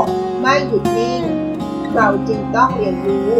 [0.00, 0.02] ก
[0.40, 1.22] ไม่หยุดนิ่ง
[1.94, 3.30] เราจึงต้องเรียนรู้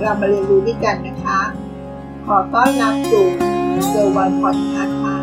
[0.00, 1.40] เรามาเรียนรู้ด้วยกันนะคะ
[2.26, 3.26] ขอต้อนรับสู่
[3.88, 5.16] เซอร์วันพอดคาส์ค่ะ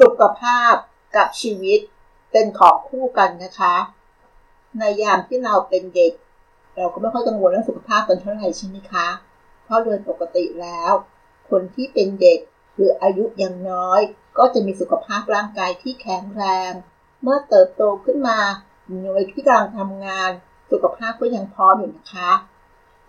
[0.00, 0.74] สุขภาพ
[1.16, 1.78] กับชีวิต
[2.32, 3.74] เป็นของคู่กันนะคะ
[4.78, 6.12] ในยามที่เราเป็นเด็ก
[6.76, 9.06] เราก็ไม่ค่อยกังวลเรื่องสุขภาพกันเท่าไหร่ใช่ไหมคะ
[9.70, 10.92] ราะโดยปกติแล้ว
[11.50, 12.40] คนที่เป็นเด็ก
[12.74, 14.00] หรืออายุยังน้อย
[14.38, 16.72] ก็จะมีสุขภาพร่างกายที่แข็งแรง
[17.22, 18.40] เมื่อเติบโตขึ้นมา
[19.00, 20.30] ในวัยที่กำลังทำงาน
[20.70, 22.32] สุขภาพก็ยังพร้อมอยู่นะคะ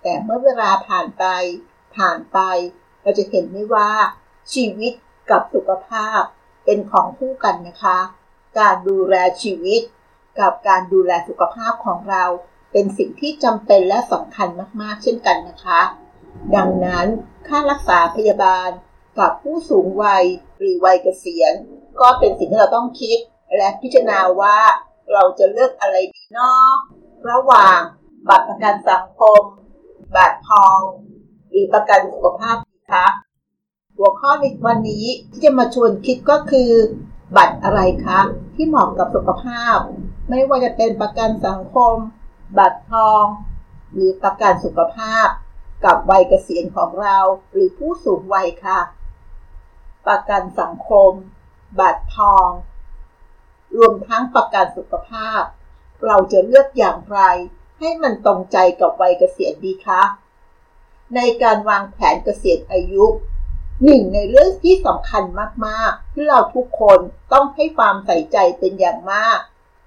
[0.01, 1.25] แต่เมื่อเวลาผ่านไป
[1.95, 2.39] ผ่านไป
[3.01, 3.91] เราจะเห็นได้ว่า
[4.53, 4.93] ชีวิต
[5.31, 6.21] กับสุขภาพ
[6.65, 7.99] เป็นของคู่กันนะคะ
[8.59, 9.81] การดูแลชีวิต
[10.39, 12.23] กับการดูแลสุขภาพของเรา
[12.71, 14.48] เป็นสิ่งที่จำเป็นและสำคัญ
[14.81, 15.81] มากๆ เช่นกันนะคะ
[16.55, 17.07] ดังนั้น
[17.48, 18.70] ค่ารักษาพยาบาล
[19.20, 20.24] กับผู้สูงวัย
[20.57, 21.54] หรือวัยเกษียณ
[22.01, 23.18] ก็เป็นสิ่งที่เราต้องคิด
[23.55, 24.57] และพิจารณาว่า
[25.13, 26.76] เราจะเลือกอะไรดีนาะ
[27.29, 27.79] ระหว่าง
[28.29, 29.41] บัตรประกันสังคม
[30.15, 30.79] บัตรทอง
[31.49, 32.55] หรือประกันสุขภาพ
[32.91, 33.05] คะ
[33.98, 36.71] หัวข้อในวันนี้ที่จะมาชวนคิดก็คือ
[37.37, 38.20] บัตรอะไรคะ
[38.55, 39.77] ที่เหมาะกับสุขภาพ
[40.29, 41.96] ไม่ว่าจะเป็นประกันสังคม
[42.57, 43.24] บัตรทอง
[43.93, 45.27] หรือประกันสุขภาพ
[45.85, 47.18] กับวัยเกษียณของเรา
[47.51, 48.79] หรือผู้สูงวัยค่ะ
[50.07, 51.12] ประกันสังคม
[51.79, 52.49] บัตรทอง
[53.77, 55.41] รวมทั้งประกันสุขภาพ
[56.05, 57.20] เราจะเลือกอย่างไร
[57.79, 60.02] ให้มันตรงใจกับวัยเกษียณดีคะ
[61.15, 63.05] ในการวางแผนเกษียณอายุ
[63.84, 65.24] หนึ่งในเรื่องที่สำคัญ
[65.66, 67.00] มากๆ ที่เราทุกคน
[67.34, 69.40] ต้องให้ความใส่ใจเป็นอย่างมาก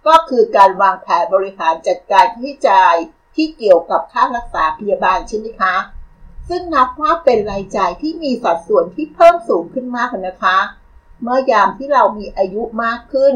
[0.06, 2.96] ก็คือการวางแผนบริหารจัดการค่าใช้จ่าย
[3.34, 5.74] ที่เกี่ยวกับค่ารักษาพยาบาลใช่ไหมคะ
[6.48, 10.58] ซึ่งนับว่าเป็นรายจ่ายที่มีสัดส่วนที่เพิ่มสูงขึ้นมากนะคะ
[11.22, 13.34] เมื่อยามที่เรามีอายุมากขึ้น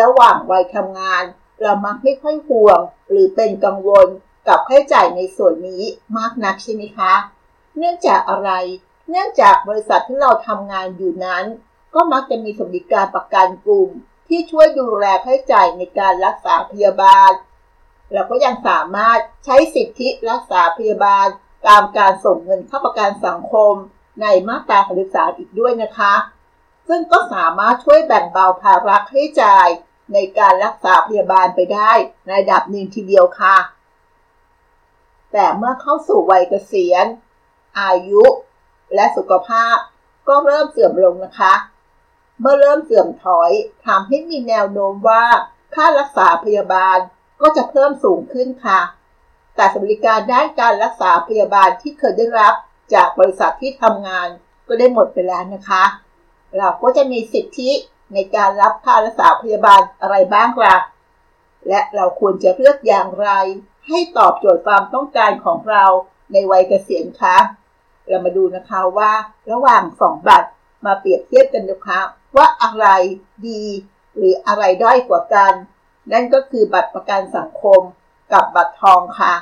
[0.00, 1.24] ระหว่างวัยทำงาน
[1.62, 2.80] เรามักไม่ค่อยห่วง
[3.10, 4.06] หรือเป็นกังวล
[4.48, 5.82] กับค่าใช้จ่ายในส่วนนี้
[6.16, 7.12] มากนักใช่ไหมคะ
[7.76, 8.50] เนื่องจากอะไร
[9.10, 11.44] เนื่องจากบริษัทที่เราทำงานอยู่นั้น
[11.94, 13.90] ก็มักจะมีสวัสดิการประกันกลุ่ม
[14.28, 17.30] ที่ช่วยดูแลค่าใช้จ่ายในการรักษาพยาบาล
[18.12, 21.26] เราก็ยังสามารถใช้สิทธิรักษาพยาบาล
[21.68, 23.74] ตามการส่งเงินเข้าประกันสังคม
[24.20, 24.78] ในมาตรา
[25.10, 26.14] 33อีกด้วยนะคะ
[26.88, 29.68] ซึ่งก็สามารถช่วยแบ่งเบาภาระค่าใช้จ่าย
[30.12, 31.92] ในการรักษาพยาบาลไปได้
[32.24, 33.56] ในระดับหนึ่งทีเดียวค่ะ
[35.32, 37.06] แต่เมื่อเข้าสู่วัยเกษียณ
[37.80, 38.24] อายุ
[38.94, 39.76] และสุขภาพ
[40.28, 41.54] ก็เริ่มเสื่อมลงนะคะ
[42.40, 43.50] เมื่อเริ่มเสื่อมถอย
[43.86, 45.24] ทำให้มีแนวโน้มว่า
[45.74, 46.98] ค่ารักษาพยาบาล
[47.40, 48.80] ก็จะเพิ่มสูงขึ้นค่ะ
[49.56, 52.54] แต่สวัสดิการด้านการรักษาพยาบาลที่เคยได้รับ
[52.94, 54.28] จากบริษัทที่ทำงาน
[54.68, 55.84] ก็ได้หมดไปแล้วนะคะ
[56.58, 57.70] เราก็จะมีสิทธิ
[58.14, 60.76] ในการรับค่ารักษาพยาบาลอะไรบ้างล่ะ
[61.68, 63.28] และเราควรจะเลือกอย่างไร
[63.88, 65.84] ให้ตอบโจทย์ความต้องการของเรา
[66.32, 67.36] ในวัยเกษียณคะ
[68.08, 69.12] เรามาดูนะคะว่า
[69.50, 70.48] ระหว่างสองบัตร
[70.86, 72.00] มาเปรียบเทียบกันนะคะ
[72.36, 72.86] ว่าอะไร
[73.48, 73.62] ดี
[74.16, 75.52] หรืออะไรด้อยกว่ากัน
[76.12, 77.80] นั่นก็คือบัตรประกันสังคม
[78.32, 79.34] กับบัตรทองค่ะ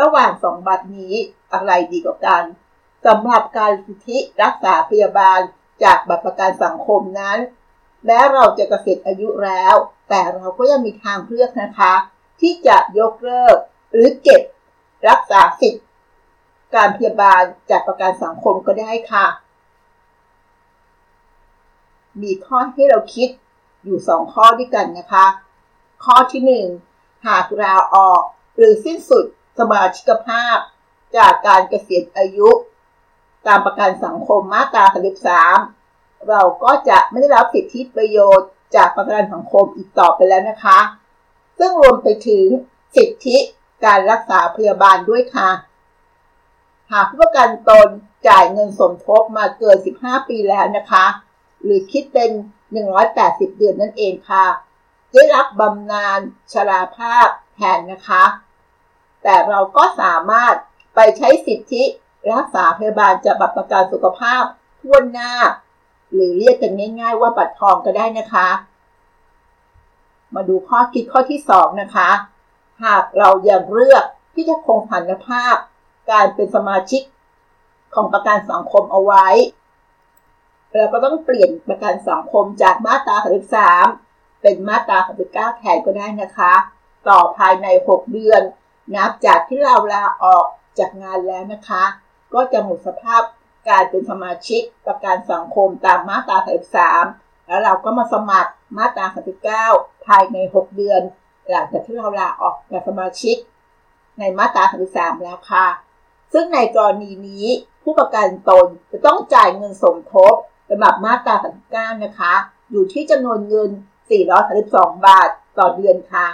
[0.00, 1.14] ระหว่างสองบัตรนี้
[1.52, 2.42] อะไรดีกว่ากัน
[3.06, 5.40] สำหรับการสิทธิรักษาพยาบาล
[5.84, 7.38] จากบัตรประกันสังคมนั้น
[8.04, 9.74] แม้เราจะเกษียณอายุแล้ว
[10.08, 11.94] แต่เราก็ยังมีทางเลือกนะคะ
[12.40, 13.56] ที่จะยกเลิก
[13.92, 14.42] หรือเก็บ
[15.08, 15.82] รักษาสิทธิ
[16.74, 19.26] การพยาบาลจากประกันสังคมก็ได้ค่ะ
[22.22, 23.28] มีข้อให้เราคิด
[23.84, 25.26] อยู่สองข้อด้วยกันนะคะ
[26.04, 26.66] ข้อที่หนึ่ง
[27.26, 28.22] หากลาออก
[28.56, 29.24] หรือสิ้นสุด
[29.58, 30.58] สมาชิกภาพ
[31.16, 32.50] จากการเกษียณอายุ
[33.46, 34.84] ตามประกันสังคมมาตรา
[35.54, 40.78] 33เราก็จะไม่ได้รับสิทธิประโยชน์จากประกันสังคมอีกต่อไปแล้วนะคะ
[41.58, 42.46] ซึ่งรวมไปถึง
[42.96, 43.36] สิทธิ
[43.84, 45.50] การรักษาพยาบาลด้วยค่ะ
[46.92, 47.88] หากผู้ประกันตน
[48.28, 51.06] จ่ายเงินสมทบมาเกิน 15 ปีแล้วนะคะ
[51.62, 52.30] หรือคิดเป็น
[52.94, 54.46] 180 เดือนนั่นเองค่ะ
[55.16, 56.20] ได้รับบำนาญ
[56.52, 58.24] ชราภาพแทนนะคะ
[59.22, 60.54] แต่เราก็สามารถ
[60.94, 61.84] ไปใช้สิทธิ
[62.32, 64.42] รักษาพยาบาลจากบัตรประกันสุขภาพ
[64.80, 65.32] ทั่วหน้า
[66.12, 68.48] หรือเรียกกันง่าย ๆ ว่าบัตรทองก็ได้นะคะ
[70.34, 72.10] มาดูข้อคิดข้อที่ 2 นะคะ
[72.84, 74.04] หากเรายังเลือก
[74.34, 75.56] ที่จะคงพันภาพ
[76.10, 77.02] การเป็นสมาชิก
[77.94, 79.26] ของประกันสังคมเอาไว้
[80.72, 83.16] เราก็ต้องเปลี่ยนประกันสังคมจากมาตรา
[83.84, 84.05] 33
[84.42, 84.98] เป็นมาตรา
[85.28, 86.52] 39แทนก็ได้นะคะ
[87.08, 88.42] ต่อภายใน 6 เดือน
[88.94, 90.46] นับจากที่เราลาออก
[90.78, 91.84] จากงานแล้วนะคะ
[92.34, 93.22] ก็จะหมดสภาพ
[93.68, 96.36] การเป็นสมาชิกประกันสังคมตามมาตรา
[96.92, 99.06] 33แล้วเราก็มาสมัครมาตรา
[99.56, 101.00] 39ภายใน 6 เดือน
[101.50, 103.36] หลังจากที่เราลาออกจากสมาชิก
[104.18, 105.66] ในมาตรา33แล้วค่ะ
[106.32, 107.46] ซึ่งในกรณีนี้
[107.82, 110.34] ผู้ประกันตนจะต้องจ่ายเงินสมทบ
[110.68, 111.34] สำหรับมาตรา
[111.70, 112.34] 39นะคะ
[112.70, 113.70] อยู่ที่จำนวนเงิน
[114.14, 116.26] 432 บาทต่อเดือนค่ะ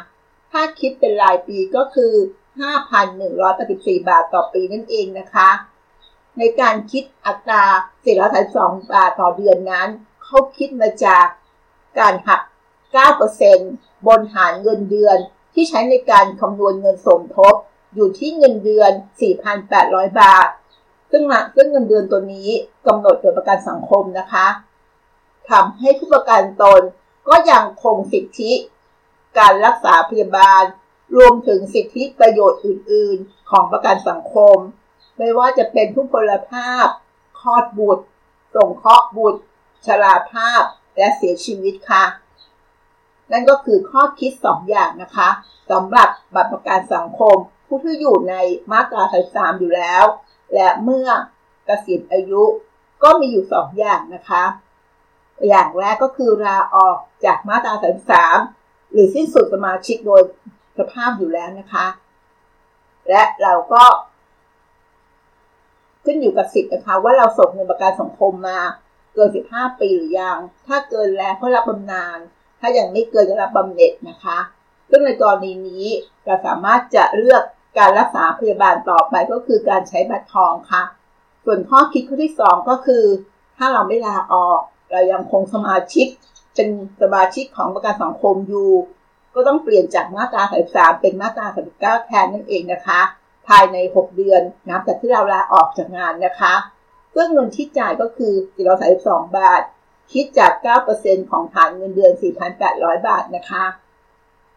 [0.53, 2.13] ถ้าคิดเป็นรายปีก็คือ
[3.11, 5.51] 5,184 บาทต่อปีนั่นเองนะคะ
[6.39, 7.65] ในการคิดอัตรา
[8.29, 9.89] 432 บาทต่อเดือนนั้น
[10.25, 11.27] เขาคิดมาจาก
[11.99, 12.41] การหัก
[13.25, 15.19] 9%บนหารเงินเดือน
[15.55, 17.55] ที่ใช้ในการคำนวณเงินสมทบ
[17.95, 18.93] อยู่ที่เงินเดือน
[19.55, 20.49] 4,800 บาท
[21.11, 21.23] ซึ่ง
[21.57, 22.49] ซึ่งเงินเดือนตัวนี้
[22.87, 24.47] กำหนดโดยประกันสังคมนะคะ
[25.51, 26.83] ทำให้ผู้ประกันตน
[27.29, 28.53] ก็ยังคงสิทธิ
[29.39, 30.63] การรักษาพยาบาล
[31.17, 34.57] รวมถึงสิทธิประโยชน์อื่น ๆ ของประกันสังคม
[35.19, 36.87] ไม่ว่าจะเป็นผู้พลภาพ
[37.41, 38.05] คลอดบุตร
[38.57, 39.41] ส่งเคราะห์บุตร
[39.87, 40.63] ชราภาพ
[40.97, 42.05] และเสียชีวิตค่ะ
[43.33, 45.29] นั่นก็คือข้อคิด2ออย่างนะคะ
[45.71, 47.37] สำหรับบัตรประกันสังคม
[47.67, 48.35] ผู้ที่อยู่ใน
[48.71, 49.03] มาตรา
[49.33, 50.05] 33อยู่แล้ว
[50.55, 51.09] และเมื่อ
[51.67, 52.43] เกษียณอายุ
[53.03, 54.45] ก็มีอยู่2อย่างนะคะ
[55.49, 57.73] อย่างแรกก็คือลาออกจากมาตรา
[58.33, 60.23] 33หรือสิ้นสุดสมาชิกโดย
[60.79, 61.87] สภาพอยู่แล้วนะคะ
[63.09, 63.85] และเราก็
[66.05, 68.61] ขึ้นอยู่กับสิทธิ์นะคะ ว่าเราส่งเงินประกันสังคมมา
[69.15, 72.19] เกิน 15 ปีหรือยัง ถ้าเกินแล้วก็รับบำนาญ
[72.61, 74.39] ถ้ายังไม่เกินจะรับบำเหน็จนะคะ
[74.91, 75.87] ซึ่งในกรณีนี้
[76.25, 77.43] เราสามารถจะเลือก
[77.79, 80.83] การรักษาพยาบาลต่อไปก็คือการใช้บัตรทองค่ะ
[81.45, 83.05] ส่วนข้อคิดข้อที่ 2 ก็คือ
[83.57, 84.61] ถ้าเราไม่ลาออก
[84.93, 86.07] เรายังคงสมาชิก
[86.55, 86.69] เป็น
[87.03, 88.71] สมาชิกของประกันสังคมอยู่
[89.35, 90.43] ก็ต้องเปลี่ยนจากมาตรา
[90.73, 91.47] 33เป็นมาตรา
[91.77, 93.01] 39แทนนั่นเองนะคะ
[93.49, 96.55] ภายใน 6 เดือนนับจากที่เราลาออกจากงานนะคะ
[97.15, 98.35] ซึ่งเงินที่จ่ายก็คือ
[98.85, 99.63] 432 บาท
[100.13, 100.53] คิดจาก
[100.93, 102.13] 9%ของฐานเงินเดือน
[102.61, 103.65] 4,800 บาทนะคะ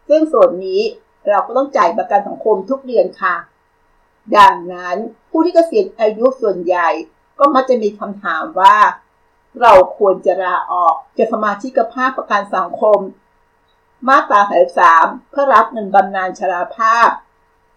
[0.08, 0.80] ซึ่งส่วนนี้
[1.28, 3.36] เราก็ต้องจ่ายประกันสังคมทุกเดือนค่ะ
[4.38, 4.96] ดังนั้น
[5.30, 6.88] ผู้ที่เกษียณอายุส่วนใหญ่
[7.38, 8.76] ก็มักจะมีคำถามว่า
[9.60, 12.98] เราควรจะลาออกจากสมาชิกภาพประกันสังคม
[14.08, 14.40] มาตรา
[14.86, 17.08] 33เพื่อรับเงินบำนาญชราภาพ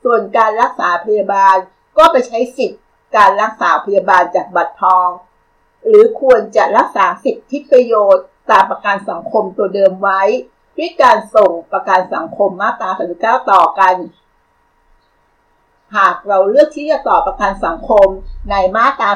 [0.04, 1.58] ส่วนการรักษาพยาบาล
[1.98, 2.82] ก็ไปใช้สิทธิ์
[3.16, 5.10] การรักษาพยาบาลจากบัตรทอง
[5.88, 10.22] หรือควรจะรักษาสิทธิประโยชน์ตามประกันสังคมตัวเดิมไว้
[10.78, 12.90] ด้วยการส่งประกันสังคมมาตรา
[13.20, 13.96] 39ต่อกัน
[15.98, 18.08] หากเราเลือกที่จะต่อประกันสังคม
[18.50, 19.10] ในมาตรา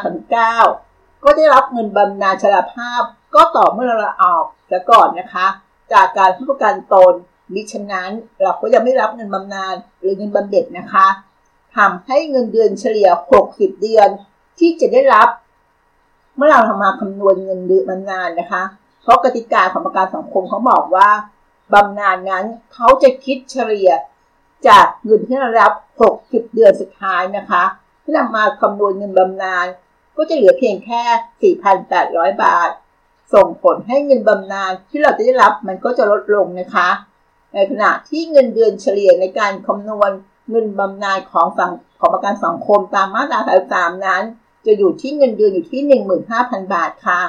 [0.54, 0.93] 39
[1.24, 3.04] ก็ได้รับเงินบำนาญชราภาพ
[3.36, 5.48] ก็ต่อเมื่อเราออกซะก่อนนะคะ
[5.94, 7.14] จากการผู้ประกันตน
[7.54, 8.12] มิฉะนั้น
[8.42, 11.08] เราก็ยังไม่รับเงินบำนาญหรือเงินบำเหน็จนะคะ
[11.76, 13.10] ทำให้เงินเดือนเฉลี่ย
[13.46, 14.10] 60 เดือน
[14.60, 15.28] ที่จะได้รับ
[16.38, 18.64] เมื่อเราทำมาคำนวณเงินเดือนบำนาญนะคะ
[19.02, 21.10] เพราะกติกาของประกันสังคมเขาบอกว่า
[21.74, 23.92] บำนาญนั้นเขาจะคิดเฉลี่ย
[24.68, 25.74] จากเงินที่เรารับ
[26.14, 27.64] 60 เดือนสุดท้ายนะคะ
[28.04, 29.66] ที่นำมาคำนวณเงินบำนาญ
[30.18, 31.54] ก็จะเหลือเพียงแค่
[31.92, 32.70] 4,800 บาท
[33.34, 36.90] ส่งผลให้เงินบำนาญที่เราจะได้รับมันก็จะลดลงนะคะ
[37.54, 40.12] ในขณะที่เงินเดือนเฉลี่ยในการคำนวณ
[40.50, 43.40] เงินบำนาญของสังของประกันสังคมตามมาตรา
[43.72, 44.24] 33นั้น
[44.66, 45.82] จะอยู่ที่เงินเดือนอยู่ที่
[46.28, 47.22] 15,000 บาทค่ะ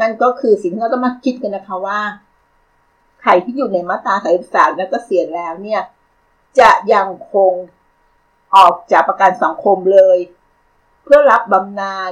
[0.00, 2.00] นั่นก็คือสิ่งที่เราต้องมาคิดกันนะคะว่า
[3.20, 4.14] ใครที่อยู่ในมาตรา
[4.46, 5.82] 33แล้วก็เสียแล้วเนี่ย
[6.60, 7.52] จะยังคง
[8.56, 10.18] ออกจากประกันสังคมเลย
[11.08, 12.10] พื่อรับบำนาญ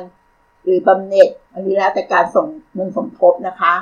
[0.65, 3.75] หรือบำเหน็จอันนี้แล้วแต่การส่งเงินสมทบนะคะ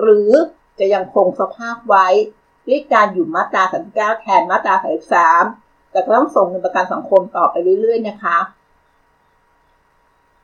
[0.00, 0.30] หรือ
[0.78, 2.06] จะยังคงสภาพไว้
[2.68, 3.62] ด้วยการอยู่มาตรา
[3.92, 4.74] 39แทนมาตรา
[5.32, 8.38] 33แต่ก็ต้องส่งเงินประกันสังคมต่อไปเรื่อย ๆ นะคะ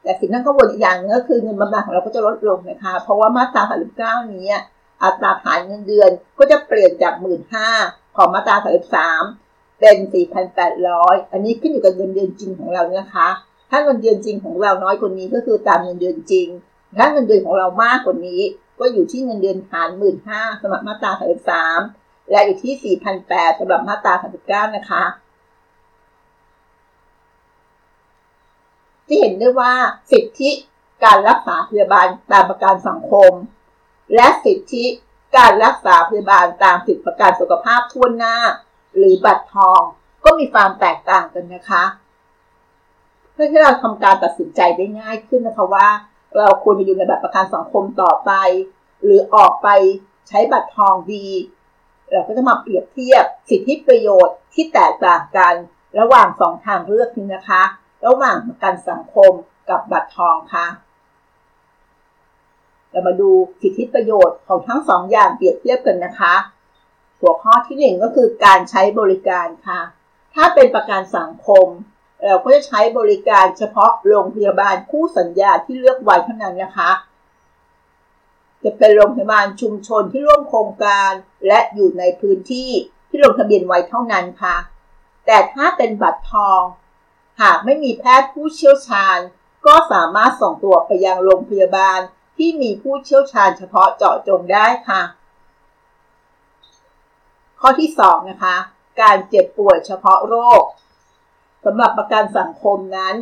[0.03, 3.63] แต่สิ่งที่กังวลอีกอย่างก็คือเงินบำนาญของเราก็จะลดลงนะคะ เพราะว่ามาตรา
[4.23, 4.49] 39นี้
[5.03, 7.15] อัตราฐานเงินเดือนก็จะเปลี่ยนจาก
[7.65, 8.57] 15,000ของมาตรา
[9.19, 9.97] 33เป็น
[10.65, 13.29] 4,800 อันนี้ขึ้นอยู่กับเงินเดือนจริงของเรานะคะ
[13.71, 16.49] ถ้าเงินเดือนจริงของเราน้อยกว่านี้ก็คือตามเงินเดือนจริง
[16.99, 18.43] ถ้าเงินเดือนของเรามากกว่านี้
[18.79, 21.81] ก็อยู่ที่เงินเดือนฐานหมื่นห้าสำหรับมาตราสามสาม
[22.31, 25.05] และอยู่ที่สี่พันแปดสำหรับมาตราสามสิบเก้านะคะ
[29.07, 29.73] ที่เห็นได้ว่า
[30.13, 30.51] สิทธิ
[31.05, 33.33] การรักษาพยาบาลตามประกันสังคม
[34.15, 34.85] และสิทธิ
[35.37, 38.37] การรักษาพยาบาลตามสิทธิประกันสุขภาพทั่วหน้า
[38.97, 39.81] หรือบัตรทอง
[40.25, 41.85] ก็มีความแตกต่างกันนะคะ
[43.37, 45.89] เพื่อให้เราทำการตัดสินใจได้ง่ายขึ้นนะคะว่า
[46.37, 48.33] เราควรจะอยู่ในแบบประกันสังคมต่อไป
[49.03, 49.69] หรือออกไป
[50.29, 51.27] ใช้บัตรทองดี
[52.11, 55.55] เราก็จะมาเปรียบเทียบสิทธิประโยชน์ที่แตกต่างกัน
[55.99, 57.63] ระหว่างสองทางเลือกนี้นะคะ
[58.07, 59.33] ระหว่างประกันสังคม
[59.71, 60.67] กับบัตรทองค่ะ
[62.91, 63.31] เรามาดู
[63.63, 66.35] สิทธิประโยชน์ของทั้งสองอย่างเปรียบเทียบกันนะคะ
[67.21, 69.81] หัวข้อที่หนึ่งก็คือการใช้บริการค่ะ
[70.35, 71.67] ถ้าเป็นประกันสังคม
[72.25, 76.91] เราก็จะใช้บริการเฉพาะโรงพยาบาลคู่สัญญาที่เลือกไว้เท่านั้นนะคะ
[78.63, 81.11] จะเป็นโรงพยาบาลชุมชนที่ร่วมโครงการ
[81.47, 82.71] และอยู่ในพื้นที่
[83.09, 84.57] ที่ลงทะเบียนไว้เท่านั้นค่ะ
[85.27, 86.63] แต่ถ้าเป็นบัตรทอง
[87.43, 89.19] หากไม่มีแพทย์ผู้เชี่ยวชาญ
[89.67, 91.99] ก็สามารถส่งตัวไปยังโรงพยาบาล
[92.37, 95.03] ที่มีผู้เชี่ยวชาญเฉพาะเจาะจงได้ค่ะ
[97.61, 98.57] ข้อที่ 2 นะคะ
[99.01, 100.63] การเจ็บป่วยเฉพาะโรค
[101.69, 103.15] สำหรับประกันสังคมนั้น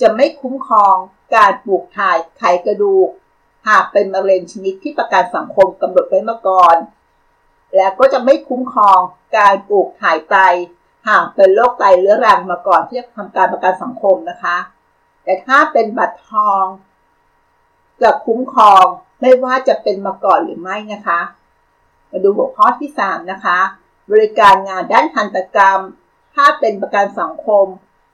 [0.00, 0.96] จะไม่คุ้มครอง
[1.36, 3.08] การปลูกถ่ายไขกระดูก
[3.68, 6.76] หากเป็นมะเร็งชนิดที่ประกันสังคมกำหนดไว้มาก่อน
[7.74, 8.98] และก็จะไม่คุ้มครอง
[9.38, 10.36] การปลูกถ่ายไต
[11.08, 14.56] หากเป็นโรคไตเรื้อรังมาก่อนที่จะทำการประกันสังคมนะคะ
[15.24, 16.64] แต่ถ้าเป็นบัตรทอง
[18.02, 18.84] จะคุ้มครอง
[19.20, 21.20] ไม่ว่าจะเป็นมาก่อนหรือไม่นะคะ
[22.10, 23.58] มาดูหัวข้อที่ 3 นะคะ
[24.10, 25.80] บริการงานด้านทันตกรรม
[26.34, 27.66] ถ้าเป็นประกันสังคม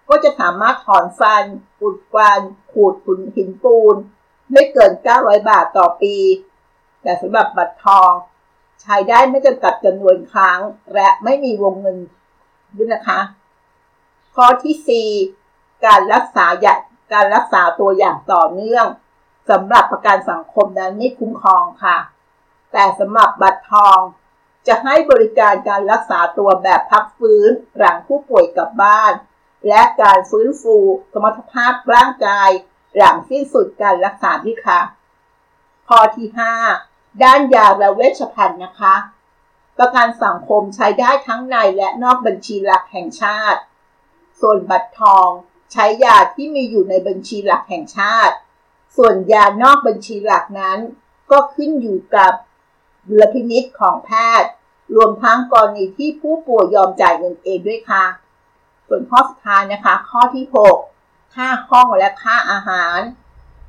[0.08, 1.44] ก็จะสามารถถอนฟัน
[1.80, 2.40] อุดฟัน
[2.72, 3.96] ขูดขุนหินปูน
[4.52, 6.16] ไม่เกิน 900 บาทต่อปี
[7.02, 8.10] แต่สำหรับบัตรทอง
[8.82, 10.58] ใช้ได้ไม่จำกัดจำนวนครั้ง
[10.94, 11.98] และไม่มีวงเงิน
[12.76, 13.20] ด้วยนะคะ
[14.34, 15.08] ข้อที่
[15.46, 16.46] 4 การรักษา
[17.12, 18.86] การรักษาตัวอย่างต่อเนื่อง
[19.50, 21.98] สำหรับประกันสังคมนั้นไม่คุ้มครองค่ะ
[22.72, 23.98] แต่สำหรับบัตรทอง
[24.66, 29.12] จะให้บริการการรักษาตัวแบบพักฟื้นหลังผู้ป่วยกลับบ้าน
[29.68, 30.76] และการฟื้นฟู
[31.12, 32.50] สมรรถภาพร่างกาย
[32.96, 34.80] หลังสิ้นสุดการรักษาที่ค่ะ
[35.88, 36.28] ข้อที่
[36.74, 38.94] 5 ด้านยาและเวชภัณฑ์นะคะ
[39.78, 43.60] ประกันสังคมใช้ได้ทั้งในและนอกบัญชีหลักแห่งชาติ
[44.40, 45.28] ส่วนบัตรทอง
[45.72, 48.34] ใช้ยาที่มีอยู่ในบัญชีหลักแห่งชาติ
[48.96, 50.78] ส่วนยานอกบัญชีหลักนั้น
[51.30, 52.32] ก็ขึ้นอยู่กับ
[53.08, 54.50] ดุลพินิษของแพทย์
[54.96, 58.04] รวมทั้งกรณีที่ผู้ป่วยยอมจ่ายเงินเองด้วยค่ะ
[58.88, 60.44] ส่วนข้อสุดท้ายนะคะ ข้อที่
[60.88, 62.98] 6 ค่าห้องและค่าอาหาร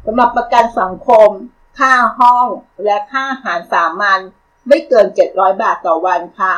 [0.05, 1.29] สำหรับประกันสังคม
[1.79, 2.47] ค่าห้อง
[2.85, 4.19] และค่าอาหารสามัญ
[4.67, 6.55] ไม่เกิน 700 บาทต่อวันค่ะ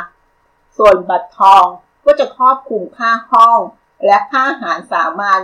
[0.77, 1.65] ส่วนบัตรทอง
[2.06, 3.60] ก็จะครอบคลุมค่าห้อง
[4.06, 5.42] และค่าอาหารสามัญ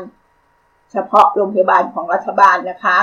[0.91, 2.99] เฉพาะโรงพยาบาลของรัฐบาลนะคะ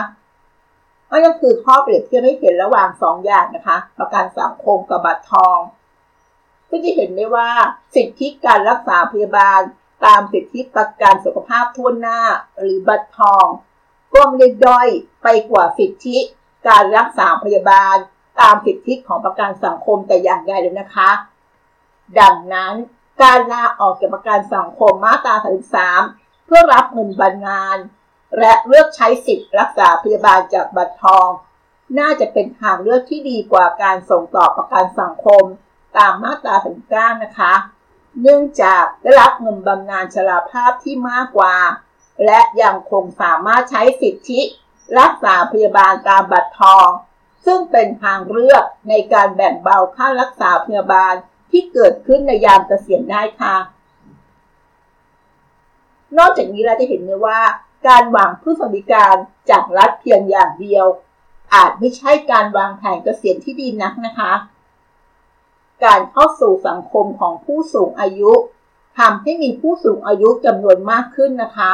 [1.11, 5.59] นั่นก็คือข้อเปรียบเทียบให้เห็นระหว่าง2องอย่างนะคะ ประกันสังคมกับบัตรทอง
[6.71, 7.51] ก็จะเห็นได้ว่า
[7.95, 9.61] สิทธิการรักษาพยาบาล
[10.05, 12.21] ตามสิทธิประกันสุขภาพทั่วหน้า
[12.59, 13.47] หรือบัตรทอง
[14.15, 14.89] ก็ไม่ได้ด้อย
[15.23, 16.17] ไปกว่าสิทธิ
[16.69, 17.97] การรักษาพยาบาล
[18.41, 21.11] ตามสิทธิของประกันสังคมแต่อย่างใดเลยนะคะ
[22.21, 22.75] ดังนั้น
[23.23, 25.35] การลาออกจากประกันสังคมมาตรา
[25.93, 27.79] 33เพื่อรับเงินบำนาญ
[28.41, 31.29] และเลือกใช้สิทธิ์รักษาพยาบาลจากบัตรทอง
[31.99, 35.45] น่าจะเป็นทางเลือกที่ดีกว่าการส่งต่อประกันสังคม
[35.97, 36.55] ตามมาตรา
[36.89, 37.55] 39นะคะ
[38.21, 41.57] เนื่องจากได้รับเงินบำนาญชราภาพที่มากกว่า
[42.25, 44.41] และยังคงสามารถใช้สิทธิ
[44.99, 46.89] รักษาพยาบาลตามบัตรทอง
[47.47, 51.15] ซึ่งเป็นทางเลือกในการแบ่งเบาค่ารักษาพยาบาล
[51.51, 53.57] ที่เกิดขึ้นในยามเกษียณได้ค่ะ
[56.19, 57.41] นอกจากนี้เราจะเห็นได้ว่า
[57.89, 59.15] การวางผู้สวัสดิการ
[59.51, 60.87] จากรัฐเพียงอย่างเดียว
[61.55, 64.33] อาจไม่ใช่การวางแผนเกษียณที่ดีนักนะคะ
[65.85, 68.33] การเข้าสู่สังคมของผู้สูงอายุ
[68.99, 71.73] ทำให้มีผู้สูงอายุจำนวนมากขึ้นนะคะ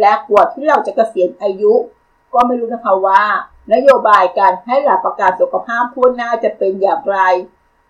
[0.00, 1.74] และกว่าที่เราจะเกษียณอายุ
[2.34, 3.22] ก็ไม่รู้นะคะว่า
[3.72, 7.18] นโยบายการให้หลักประกันสุขภาพทั่วหน้าจะเป็นอย่างไร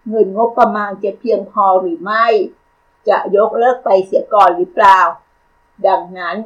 [0.08, 2.26] เงินงบประมาณจะเพียงพอหรือไม่
[3.08, 5.00] จะยกเลิกไปเสียก่อนหรือเปล่า
[5.86, 6.36] ดังนั้น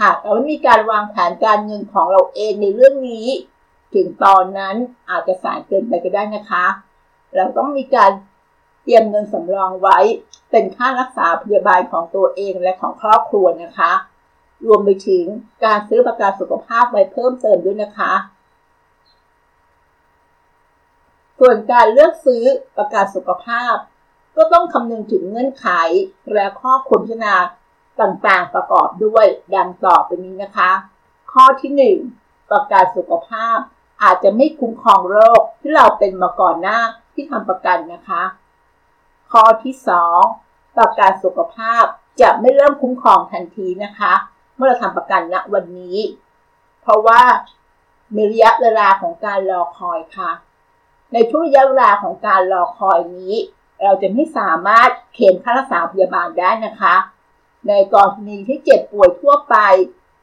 [0.00, 3.26] หากเราไม่มีการวางแผนการเงินของเราเองในเรื่องนี้
[3.94, 4.76] ถึงตอนนั้น
[5.10, 6.66] อาจจะสายเกินไปก็ได้นะคะ
[7.36, 8.10] เราต้องมีการ
[8.82, 9.98] เตรียมเงินสำรองไว้
[10.50, 13.92] เป็นค่ารักษาพยาบาลของตัวเองและของครอบครัวนะคะ
[14.66, 15.24] รวมไปถึง
[15.64, 18.12] การซื้อประกันสุขภาพไว้เพิ่มเติมด้วยนะคะ
[21.38, 22.44] ส่วนการเลือกซื้อ
[22.76, 23.74] ประกันสุขภาพ
[24.36, 25.68] ก็ต้องคำนึงถึงเงื่อนไข
[26.32, 27.34] และข้อควรพิจารณา
[28.00, 30.70] ต่างๆประกอบด้วยดังต่อไปนี้นะคะ
[31.32, 33.58] ข้อที่ 1 ประกันสุขภาพ
[34.02, 36.78] อาจจะไม่คุ้มครองโรคที่เราเป็นมาก่อนหน้า
[37.14, 38.22] ที่ทำประกันนะคะ
[39.32, 39.74] ข้อที่
[40.26, 41.84] 2 ประกันสุขภาพ
[42.20, 44.12] จะไม่เริ่มคุ้มครองทันทีนะคะ
[44.56, 45.98] เมื่อเราทำประกันณวันนี้
[46.82, 47.20] เพราะว่า
[48.16, 50.30] มีระยะเวลาของการรอคอยค่ะ
[51.12, 53.34] ในช่วงระยะเวลาของการรอคอยนี้
[53.82, 56.94] เราจะไม่สามารถเข็นค่ารักษาพยาบาลได้นะคะ
[57.68, 59.56] ในกรณีที่เจ็บป่วยทั่วไป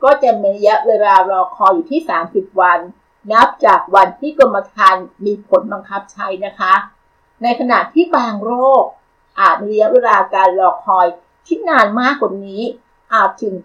[0.04, 2.80] ก็จะมีระยะเวลารอคอยอยู่ที่ 30 วัน
[3.32, 6.74] นับจากวันที่กรมธรรม์มีผลบังคับใช้นะคะ
[7.44, 8.84] ในขณะที่บางโรค
[9.40, 11.08] อาจมีระยะเวลาการรอคอย
[11.46, 12.64] ที่นานมากกว่านี้
[13.14, 13.56] อาจถึง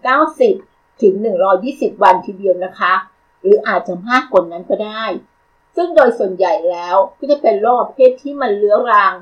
[0.47, 1.14] 90 ถึง
[1.59, 2.95] 120 วันทีเดียวนะคะ
[3.40, 5.04] หรืออาจจะมากกว่านั้นก็ได้
[5.76, 9.12] ซึ่งโดยส่วนใหญ่แล้วก็จะเป็นโรคประเภทที่มันเลื้อรัง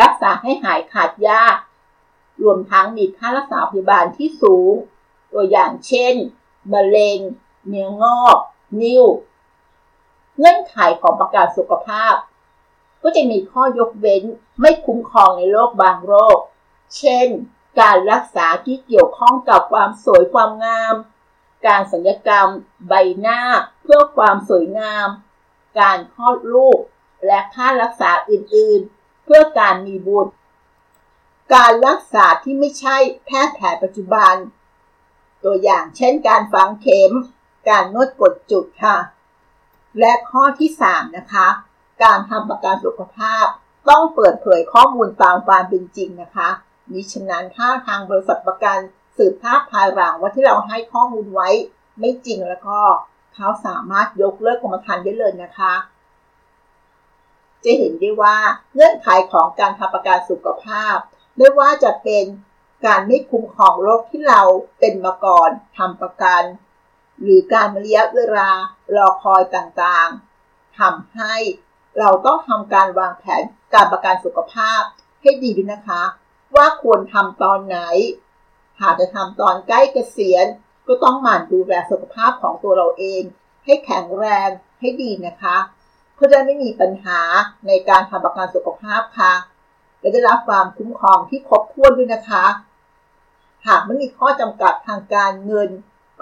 [0.00, 1.56] รักษาให้หายขาดยาก
[2.42, 4.72] รวมทั้งมีค่ารักษาพยาบาลที่สูง
[5.32, 6.14] ตัวอย่างเช่น
[6.72, 7.18] มะเร็ง
[7.68, 8.38] เนื้องอก
[8.80, 9.04] นิ้ว
[10.38, 12.14] เงื่อนไขของประกาศสุขภาพ
[13.02, 14.22] ก็จะมีข้อยกเว้น
[14.60, 16.38] ไม่คุ้มครองในโรคบางโรค
[16.98, 17.28] เช่น
[17.80, 20.94] การรักษาที่เกี่ยวข้องกับความสวยความงาม
[21.66, 22.48] การสัญญกรรม
[22.88, 23.40] ใบหน้า
[23.82, 25.08] เพื่อความสวยงาม
[25.78, 26.78] การคลอดลูก
[27.26, 30.32] และค่ารักษาอื่นๆ เพื่อการมีบุตร
[31.54, 32.96] การรักษาที่ไม่ใช่
[33.26, 34.34] แพทย์แผนปัจจุบัน
[35.44, 37.12] ตัวอย่างเช่นการฝังเข็ม
[37.68, 38.96] การนวดกดจุดค่ะ
[40.00, 41.48] และข้อที่ 3 นะคะ
[42.02, 43.46] การทำประกันสุขภาพ
[43.88, 46.48] ต้องเปิดเผยข้อมูลตามความเป็นจริงนะคะ
[46.92, 48.78] มิฉะนั้นถ้าทางบริษัทประกัน
[49.16, 51.48] สืบทราบภายหลังว่าที่เราให้ข้อมูลไว้
[51.98, 52.80] ไม่จริงแล้วก็
[53.34, 55.74] เขาสามารถยกเลิกกรมธรรม์ได้เลยนะคะ
[57.64, 58.36] จะเห็นได้ว่า
[58.74, 60.96] เงื่อนไขของการทำประกันสุขภาพ
[61.36, 62.24] ไม่ว่าจะเป็น
[62.86, 64.42] การไม่คุ้มครองโรคที่เรา
[64.78, 66.42] เป็นมาก่อนทำประกัน
[67.22, 68.50] หรือการระยะเวลา
[68.96, 71.34] รอคอยต่างๆทำให้
[71.98, 73.42] เราต้องทำการวางแผน
[73.74, 74.80] การประกันสุขภาพ
[75.22, 76.02] ให้ดีด้วยนะคะ
[76.56, 77.78] ว่าควรทำตอนไหน
[78.80, 80.46] หากจะทำตอนใกล้เกษียณ
[80.88, 83.22] ก็ต้องหมั่นดูแลสุขภาพของตัวเราเอง
[83.64, 84.48] ให้แข็งแรง
[84.80, 85.56] ให้ดีนะคะ
[86.14, 87.20] เพื่อจะไม่มีปัญหา
[87.66, 89.32] ในการทำประกันสุขภาพค่ะ
[90.02, 92.44] และได้รับความคุ้มครองที่ครบถ้วนด้วยนะคะ
[93.66, 95.70] หากไม่มีข้อจำกัดทางการเงิน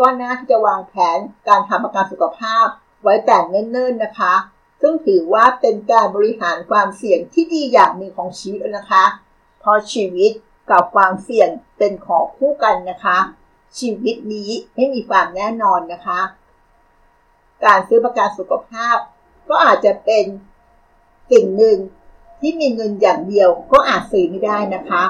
[0.00, 2.66] ก็น่าที่จะวางแผนการทำประกันสุขภาพ
[3.02, 4.34] ไว้แต่เนิ่นๆนะคะ
[4.80, 9.04] ซึ่งถือว่าเป็นการบริหารความเสี่ยงที่ดีอย่างหนึ่งของชีวิตนะคะ
[9.60, 10.30] เพราะชีวิต
[10.70, 13.18] กับความเสี่ยงเป็นของคู่กันนะคะ
[13.78, 16.20] ชีวิตนี้ไม่มีความแน่นอนนะคะ
[17.64, 18.96] การซื้อประกันสุขภาพ
[19.48, 20.24] ก็อาจจะเป็น
[21.30, 21.78] สิ่งหนึ่ง
[22.40, 25.02] ที่มีเงินอย่างเดียวก็อาจซื้อไม่ได้นะคะ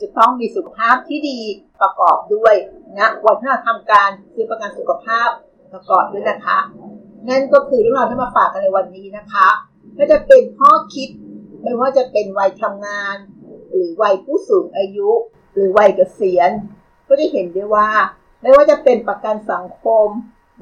[0.00, 1.38] จะต้องมีสุขภาพที่ดี
[1.80, 2.54] ประกอบด้วย
[2.98, 5.28] นะวันที่เราทำการซื้อประกันสุขภาพ
[5.72, 6.58] ประกอบด้วยนะคะ
[7.28, 9.48] นั่นก็คือเรื่องราวที่มาฝากกันในวันนี้นะคะ
[9.98, 11.08] ก็จะเป็นข้อคิด
[11.62, 13.16] ไม่ว่าจะเป็นวัยทำงาน
[13.70, 15.10] หรือวัยผู้สูงอายุ
[15.52, 16.50] หรือวัยเกษียณ
[17.08, 17.90] ก็จะเห็นได้ว่า
[18.42, 20.06] ไม่ว่าจะเป็นประกันสังคม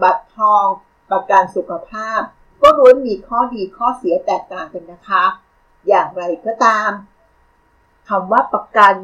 [0.03, 0.67] บัตรทอง
[1.11, 2.21] ประกันสุขภาพ
[2.63, 5.25] ก็ล้วนมีข้อดีข้อเสียแตกต่างกันนะคะ
[5.89, 6.91] อย่างไรก็ตาม
[8.09, 8.95] คำว่าประกัน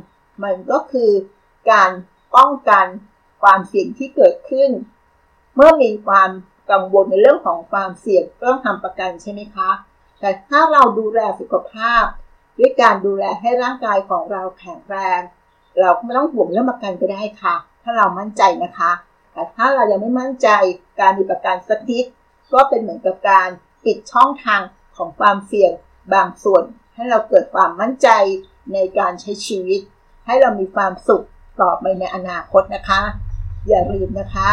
[0.42, 1.10] มันก็คือ
[1.70, 1.90] การ
[2.36, 2.86] ป้องกัน
[3.42, 4.70] ความเสี่ยงที่เกิดขึ้น
[5.54, 6.30] เมื่อมีความ
[6.70, 9.70] กังวลในเรื่องของความเสี่ยงก็ต้องทำประกันใช่ไหมคะ
[10.20, 12.04] แต่ถ้าเราดูแลสุขภาพ
[12.58, 15.20] ด้วยการดูแลให้ร่างกายของเราแข็งแรง
[15.80, 18.92] เราก็ไม่ต้องห่วงเรื่องประกันก็ได้ค่ะ ถ้าเรามั่นใจนะคะ
[19.32, 20.48] แต่ถ้าเรายังไม่มั่นใจ
[21.00, 22.04] การมีประกันสักนิด
[22.52, 23.48] ก็เป็นเหมือนกับการ
[23.84, 24.60] ปิดช่องทาง
[24.96, 25.72] ของความเสี่ยง
[26.14, 28.08] บางส่วน ให้เราเกิดความมั่นใจ
[28.72, 29.80] ในการใช้ชีวิต
[30.26, 31.26] ให้เรามีความสุข
[31.60, 33.02] ต่อไปในอนาคตนะคะ
[33.68, 34.48] อย่าลืมนะคะ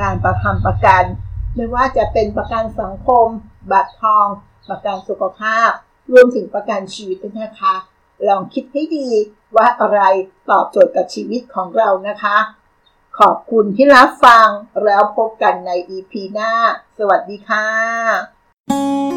[0.00, 1.04] การประทำประกัน
[1.54, 3.26] ไม่ว่าจะเป็นประกันสังคม
[3.72, 4.26] บัตรทอง
[4.68, 5.70] ประกันสุขภาพ
[6.12, 7.74] รวมถึงประกันชีวิตนะคะ
[8.28, 9.08] ลองคิดให้ดี
[9.56, 10.00] ว่าอะไร
[10.50, 12.36] ตอบโจทย์กับชีวิตของเรานะคะ
[13.18, 14.48] ขอบคุณที่รับฟัง
[14.84, 16.52] แล้วพบกันใน EP หน้า
[16.98, 19.07] สวัสดีค่ะ